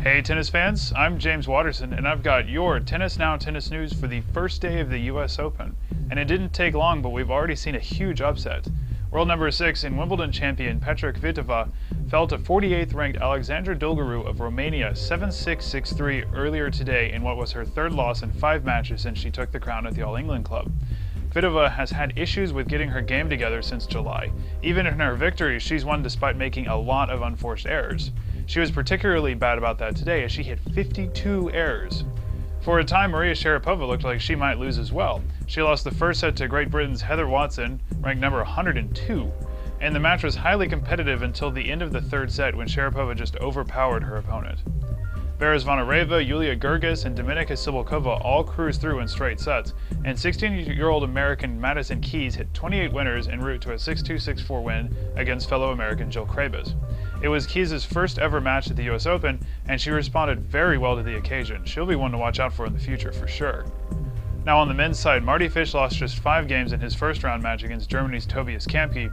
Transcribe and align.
Hey 0.00 0.22
tennis 0.22 0.48
fans, 0.48 0.94
I'm 0.96 1.18
James 1.18 1.46
Watterson 1.46 1.92
and 1.92 2.08
I've 2.08 2.22
got 2.22 2.48
your 2.48 2.80
Tennis 2.80 3.18
Now 3.18 3.36
tennis 3.36 3.70
news 3.70 3.92
for 3.92 4.06
the 4.06 4.22
first 4.32 4.62
day 4.62 4.80
of 4.80 4.88
the 4.88 4.98
US 5.00 5.38
Open. 5.38 5.76
And 6.10 6.18
it 6.18 6.24
didn't 6.24 6.54
take 6.54 6.74
long, 6.74 7.02
but 7.02 7.10
we've 7.10 7.30
already 7.30 7.54
seen 7.54 7.74
a 7.74 7.78
huge 7.80 8.22
upset. 8.22 8.66
World 9.10 9.28
number 9.28 9.50
6 9.50 9.84
and 9.84 9.98
Wimbledon 9.98 10.32
champion 10.32 10.80
Petra 10.80 11.12
Kvitova 11.12 11.68
fell 12.08 12.26
to 12.28 12.38
48th 12.38 12.94
ranked 12.94 13.20
Alexandra 13.20 13.76
Dulgheru 13.76 14.26
of 14.26 14.40
Romania 14.40 14.92
7-6-6-3 14.92 16.34
earlier 16.34 16.70
today 16.70 17.12
in 17.12 17.22
what 17.22 17.36
was 17.36 17.52
her 17.52 17.66
third 17.66 17.92
loss 17.92 18.22
in 18.22 18.32
five 18.32 18.64
matches 18.64 19.02
since 19.02 19.18
she 19.18 19.30
took 19.30 19.52
the 19.52 19.60
crown 19.60 19.86
at 19.86 19.94
the 19.94 20.02
All 20.02 20.16
England 20.16 20.46
Club. 20.46 20.72
Kvitova 21.30 21.70
has 21.70 21.92
had 21.92 22.18
issues 22.18 22.52
with 22.52 22.66
getting 22.66 22.88
her 22.88 23.00
game 23.00 23.30
together 23.30 23.62
since 23.62 23.86
July. 23.86 24.32
Even 24.62 24.84
in 24.84 24.98
her 24.98 25.14
victories, 25.14 25.62
she's 25.62 25.84
won 25.84 26.02
despite 26.02 26.36
making 26.36 26.66
a 26.66 26.76
lot 26.76 27.08
of 27.08 27.22
unforced 27.22 27.66
errors. 27.66 28.10
She 28.46 28.58
was 28.58 28.72
particularly 28.72 29.34
bad 29.34 29.56
about 29.56 29.78
that 29.78 29.94
today 29.94 30.24
as 30.24 30.32
she 30.32 30.42
hit 30.42 30.58
52 30.74 31.52
errors. 31.52 32.04
For 32.62 32.80
a 32.80 32.84
time, 32.84 33.12
Maria 33.12 33.34
Sharapova 33.34 33.86
looked 33.86 34.02
like 34.02 34.20
she 34.20 34.34
might 34.34 34.58
lose 34.58 34.76
as 34.76 34.90
well. 34.90 35.22
She 35.46 35.62
lost 35.62 35.84
the 35.84 35.92
first 35.92 36.18
set 36.18 36.34
to 36.36 36.48
Great 36.48 36.68
Britain's 36.68 37.00
Heather 37.00 37.28
Watson, 37.28 37.80
ranked 38.00 38.20
number 38.20 38.38
102, 38.38 39.32
and 39.80 39.94
the 39.94 40.00
match 40.00 40.24
was 40.24 40.34
highly 40.34 40.68
competitive 40.68 41.22
until 41.22 41.52
the 41.52 41.70
end 41.70 41.80
of 41.80 41.92
the 41.92 42.02
third 42.02 42.32
set 42.32 42.56
when 42.56 42.66
Sharapova 42.66 43.14
just 43.14 43.36
overpowered 43.36 44.02
her 44.02 44.16
opponent. 44.16 44.58
Vera 45.40 45.56
Zvonareva, 45.56 46.22
Julia 46.22 46.54
Goerges, 46.54 47.06
and 47.06 47.16
Dominika 47.16 47.52
Cibulkova 47.52 48.22
all 48.22 48.44
cruised 48.44 48.78
through 48.78 49.00
in 49.00 49.08
straight 49.08 49.40
sets, 49.40 49.72
and 50.04 50.14
16-year-old 50.14 51.02
American 51.02 51.58
Madison 51.58 51.98
Keys 52.02 52.34
hit 52.34 52.52
28 52.52 52.92
winners 52.92 53.26
en 53.26 53.40
route 53.40 53.62
to 53.62 53.72
a 53.72 53.76
6-2-6-4 53.76 54.62
win 54.62 54.94
against 55.16 55.48
fellow 55.48 55.70
American 55.70 56.10
Jill 56.10 56.26
Craybas. 56.26 56.74
It 57.22 57.28
was 57.28 57.46
Keys' 57.46 57.86
first 57.86 58.18
ever 58.18 58.38
match 58.38 58.70
at 58.70 58.76
the 58.76 58.90
US 58.90 59.06
Open, 59.06 59.40
and 59.66 59.80
she 59.80 59.90
responded 59.90 60.40
very 60.40 60.76
well 60.76 60.94
to 60.94 61.02
the 61.02 61.16
occasion. 61.16 61.64
She'll 61.64 61.86
be 61.86 61.96
one 61.96 62.10
to 62.10 62.18
watch 62.18 62.38
out 62.38 62.52
for 62.52 62.66
in 62.66 62.74
the 62.74 62.78
future 62.78 63.10
for 63.10 63.26
sure. 63.26 63.64
Now 64.44 64.58
on 64.58 64.68
the 64.68 64.74
men's 64.74 64.98
side, 64.98 65.24
Mardy 65.24 65.48
Fish 65.48 65.72
lost 65.72 65.96
just 65.96 66.18
five 66.18 66.48
games 66.48 66.74
in 66.74 66.80
his 66.80 66.94
first 66.94 67.24
round 67.24 67.42
match 67.42 67.62
against 67.62 67.88
Germany's 67.88 68.26
Tobias 68.26 68.66
Kamke, 68.66 69.10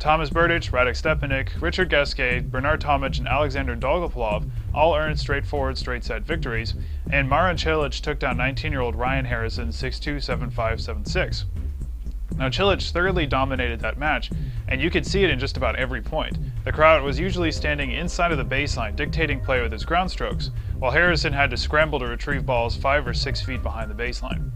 Thomas 0.00 0.30
Berdych, 0.30 0.70
Radek 0.70 0.96
Stepanek, 0.96 1.60
Richard 1.60 1.90
Gasquet, 1.90 2.40
Bernard 2.40 2.80
Tomic, 2.80 3.18
and 3.18 3.28
Alexander 3.28 3.76
Dolgopolov 3.76 4.48
all 4.72 4.94
earned 4.96 5.20
straightforward 5.20 5.76
straight 5.76 6.04
set 6.04 6.22
victories, 6.22 6.72
and 7.12 7.28
Marin 7.28 7.58
Cilic 7.58 8.00
took 8.00 8.18
down 8.18 8.38
19-year-old 8.38 8.96
Ryan 8.96 9.26
Harrison 9.26 9.68
6-2, 9.68 10.16
7-5, 10.16 10.52
7-6. 10.54 11.44
Now 12.38 12.48
Cilic 12.48 12.90
thoroughly 12.90 13.26
dominated 13.26 13.80
that 13.80 13.98
match, 13.98 14.30
and 14.68 14.80
you 14.80 14.88
could 14.88 15.06
see 15.06 15.22
it 15.22 15.28
in 15.28 15.38
just 15.38 15.58
about 15.58 15.76
every 15.76 16.00
point. 16.00 16.38
The 16.64 16.72
Croat 16.72 17.04
was 17.04 17.20
usually 17.20 17.52
standing 17.52 17.90
inside 17.90 18.32
of 18.32 18.38
the 18.38 18.44
baseline, 18.44 18.96
dictating 18.96 19.38
play 19.38 19.60
with 19.60 19.70
his 19.70 19.84
ground 19.84 20.10
strokes, 20.10 20.50
while 20.78 20.92
Harrison 20.92 21.34
had 21.34 21.50
to 21.50 21.58
scramble 21.58 21.98
to 21.98 22.06
retrieve 22.06 22.46
balls 22.46 22.74
five 22.74 23.06
or 23.06 23.12
six 23.12 23.42
feet 23.42 23.62
behind 23.62 23.90
the 23.90 24.02
baseline. 24.02 24.50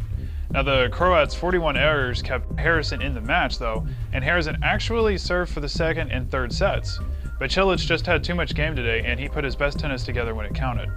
Now 0.50 0.62
the 0.62 0.88
Croats' 0.92 1.34
41 1.34 1.76
errors 1.76 2.22
kept 2.22 2.58
Harrison 2.58 3.02
in 3.02 3.14
the 3.14 3.20
match 3.20 3.58
though, 3.58 3.86
and 4.12 4.22
Harrison 4.22 4.58
actually 4.62 5.18
served 5.18 5.52
for 5.52 5.60
the 5.60 5.68
second 5.68 6.10
and 6.10 6.30
third 6.30 6.52
sets. 6.52 7.00
But 7.38 7.50
Cilic 7.50 7.78
just 7.78 8.06
had 8.06 8.22
too 8.22 8.34
much 8.34 8.54
game 8.54 8.76
today 8.76 9.02
and 9.04 9.18
he 9.18 9.28
put 9.28 9.44
his 9.44 9.56
best 9.56 9.78
tennis 9.78 10.04
together 10.04 10.34
when 10.34 10.46
it 10.46 10.54
counted. 10.54 10.88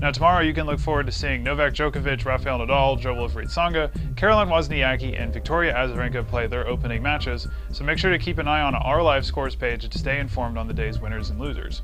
Now 0.00 0.10
tomorrow 0.10 0.42
you 0.42 0.52
can 0.52 0.66
look 0.66 0.80
forward 0.80 1.06
to 1.06 1.12
seeing 1.12 1.44
Novak 1.44 1.72
Djokovic, 1.72 2.24
Rafael 2.24 2.58
Nadal, 2.58 2.98
Jo-Wilfried 2.98 3.46
Tsonga, 3.46 3.90
Caroline 4.16 4.48
Wozniacki, 4.48 5.20
and 5.20 5.32
Victoria 5.32 5.72
Azarenka 5.72 6.26
play 6.26 6.46
their 6.46 6.66
opening 6.66 7.02
matches, 7.02 7.46
so 7.70 7.84
make 7.84 7.98
sure 7.98 8.10
to 8.10 8.18
keep 8.18 8.38
an 8.38 8.48
eye 8.48 8.60
on 8.60 8.74
our 8.74 9.02
live 9.02 9.24
scores 9.24 9.54
page 9.54 9.88
to 9.88 9.98
stay 9.98 10.18
informed 10.18 10.58
on 10.58 10.66
the 10.66 10.74
day's 10.74 11.00
winners 11.00 11.30
and 11.30 11.38
losers. 11.38 11.82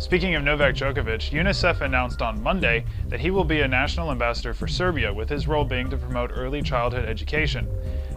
Speaking 0.00 0.34
of 0.34 0.42
Novak 0.42 0.76
Djokovic, 0.76 1.30
UNICEF 1.30 1.82
announced 1.82 2.22
on 2.22 2.42
Monday 2.42 2.86
that 3.08 3.20
he 3.20 3.30
will 3.30 3.44
be 3.44 3.60
a 3.60 3.68
national 3.68 4.10
ambassador 4.10 4.54
for 4.54 4.66
Serbia, 4.66 5.12
with 5.12 5.28
his 5.28 5.46
role 5.46 5.62
being 5.62 5.90
to 5.90 5.98
promote 5.98 6.30
early 6.34 6.62
childhood 6.62 7.04
education. 7.04 7.68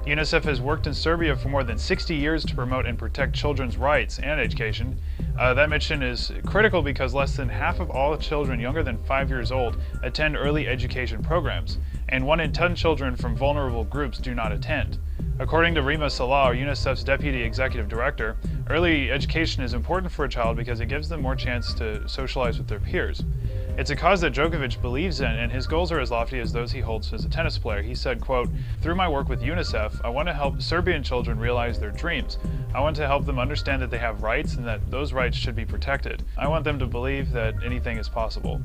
UNICEF 0.08 0.46
has 0.46 0.62
worked 0.62 0.88
in 0.88 0.94
Serbia 0.94 1.36
for 1.36 1.50
more 1.50 1.66
than 1.66 1.78
60 1.78 2.16
years 2.16 2.46
to 2.46 2.56
promote 2.56 2.86
and 2.86 2.98
protect 2.98 3.36
children's 3.36 3.76
rights 3.76 4.20
and 4.20 4.40
education. 4.40 4.98
Uh, 5.38 5.54
that 5.54 5.70
mission 5.70 6.02
is 6.02 6.32
critical 6.46 6.82
because 6.82 7.14
less 7.14 7.36
than 7.36 7.50
half 7.50 7.82
of 7.82 7.92
all 7.92 8.16
children 8.18 8.62
younger 8.62 8.82
than 8.82 8.98
5 9.04 9.30
years 9.30 9.52
old 9.52 9.76
attend 10.04 10.38
early 10.38 10.70
education 10.70 11.22
programs, 11.22 11.80
and 12.08 12.26
1 12.26 12.40
in 12.40 12.54
10 12.54 12.76
children 12.76 13.18
from 13.18 13.36
vulnerable 13.36 13.84
groups 13.84 14.20
do 14.20 14.34
not 14.34 14.54
attend. 14.54 15.00
According 15.40 15.76
to 15.76 15.82
Rima 15.82 16.10
Salah, 16.10 16.54
UNICEF's 16.54 17.04
deputy 17.04 17.42
executive 17.42 17.90
director, 17.90 18.38
early 18.70 19.12
education 19.12 19.64
is 19.64 19.74
important 19.74 20.12
for 20.12 20.26
a 20.26 20.30
child 20.30 20.58
because 20.58 20.80
it 20.80 20.88
gives 20.88 21.10
them 21.10 21.22
more 21.22 21.36
chance 21.36 21.74
to 21.76 22.08
socialize 22.08 22.58
with 22.58 22.68
their 22.68 22.80
peers. 22.80 23.24
It's 23.78 23.90
a 23.90 23.96
cause 23.96 24.22
that 24.22 24.34
Djokovic 24.34 24.82
believes 24.82 25.22
in, 25.22 25.32
and 25.32 25.52
his 25.52 25.66
goals 25.66 25.92
are 25.92 26.00
as 26.00 26.12
lofty 26.12 26.40
as 26.40 26.54
those 26.54 26.72
he 26.72 26.80
holds 26.80 27.12
as 27.12 27.26
a 27.26 27.30
tennis 27.30 27.58
player. 27.58 27.82
He 27.82 27.96
said, 27.96 28.22
quote, 28.22 28.50
Through 28.82 28.96
my 28.96 29.10
work 29.10 29.30
with 29.30 29.42
UNICEF, 29.42 30.00
I 30.04 30.10
want 30.10 30.28
to 30.28 30.34
help 30.34 30.62
Serbian 30.62 31.02
children 31.02 31.40
realize 31.40 31.80
their 31.80 31.92
dreams. 31.92 32.38
I 32.74 32.82
want 32.82 32.96
to 32.98 33.08
help 33.08 33.26
them 33.26 33.40
understand 33.40 33.82
that 33.82 33.90
they 33.90 33.98
have 33.98 34.22
rights 34.22 34.56
and 34.56 34.68
that 34.68 34.92
those 34.92 35.12
rights 35.12 35.36
should 35.36 35.56
be 35.56 35.66
protected. 35.66 36.24
I 36.38 36.48
want 36.48 36.64
them 36.64 36.78
to 36.80 36.86
believe 36.86 37.32
that 37.32 37.56
anything 37.64 37.98
is 37.98 38.08
possible. 38.08 38.62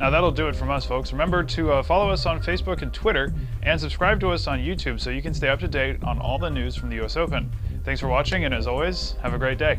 Now 0.00 0.10
that'll 0.10 0.30
do 0.30 0.48
it 0.48 0.56
from 0.56 0.70
us, 0.70 0.84
folks. 0.84 1.12
Remember 1.12 1.42
to 1.42 1.72
uh, 1.72 1.82
follow 1.82 2.10
us 2.10 2.26
on 2.26 2.42
Facebook 2.42 2.82
and 2.82 2.92
Twitter, 2.92 3.32
and 3.62 3.80
subscribe 3.80 4.20
to 4.20 4.30
us 4.30 4.46
on 4.46 4.58
YouTube 4.58 5.00
so 5.00 5.10
you 5.10 5.22
can 5.22 5.32
stay 5.34 5.48
up 5.48 5.60
to 5.60 5.68
date 5.68 6.02
on 6.02 6.18
all 6.18 6.38
the 6.38 6.50
news 6.50 6.76
from 6.76 6.90
the 6.90 7.02
US 7.04 7.16
Open. 7.16 7.50
Thanks 7.86 8.00
for 8.00 8.08
watching, 8.08 8.44
and 8.44 8.52
as 8.52 8.66
always, 8.66 9.14
have 9.22 9.32
a 9.32 9.38
great 9.38 9.58
day. 9.58 9.78